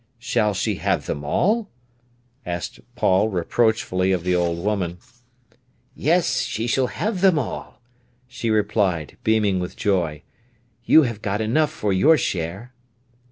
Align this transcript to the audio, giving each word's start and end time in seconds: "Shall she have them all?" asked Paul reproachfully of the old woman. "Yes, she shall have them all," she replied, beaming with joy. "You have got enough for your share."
"Shall 0.17 0.55
she 0.55 0.77
have 0.77 1.05
them 1.05 1.23
all?" 1.23 1.69
asked 2.43 2.79
Paul 2.95 3.29
reproachfully 3.29 4.11
of 4.11 4.23
the 4.23 4.33
old 4.33 4.57
woman. 4.57 4.97
"Yes, 5.93 6.41
she 6.41 6.65
shall 6.65 6.87
have 6.87 7.21
them 7.21 7.37
all," 7.37 7.79
she 8.27 8.49
replied, 8.49 9.17
beaming 9.23 9.59
with 9.59 9.77
joy. 9.77 10.23
"You 10.85 11.03
have 11.03 11.21
got 11.21 11.39
enough 11.39 11.69
for 11.69 11.93
your 11.93 12.17
share." 12.17 12.73